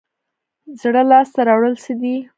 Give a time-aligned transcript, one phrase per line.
[0.81, 2.15] زړه لاس ته راوړل څه دي؟